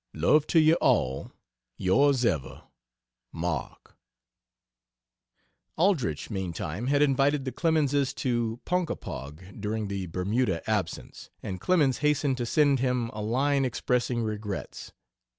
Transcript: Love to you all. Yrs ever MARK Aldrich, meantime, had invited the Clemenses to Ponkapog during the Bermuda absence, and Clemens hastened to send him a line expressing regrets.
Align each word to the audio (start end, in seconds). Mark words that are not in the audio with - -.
Love 0.15 0.47
to 0.47 0.59
you 0.59 0.73
all. 0.81 1.31
Yrs 1.79 2.25
ever 2.25 2.63
MARK 3.31 3.95
Aldrich, 5.77 6.31
meantime, 6.31 6.87
had 6.87 7.03
invited 7.03 7.45
the 7.45 7.51
Clemenses 7.51 8.11
to 8.15 8.59
Ponkapog 8.65 9.61
during 9.61 9.89
the 9.89 10.07
Bermuda 10.07 10.67
absence, 10.67 11.29
and 11.43 11.61
Clemens 11.61 11.99
hastened 11.99 12.37
to 12.37 12.47
send 12.47 12.79
him 12.79 13.09
a 13.13 13.21
line 13.21 13.63
expressing 13.63 14.23
regrets. 14.23 14.91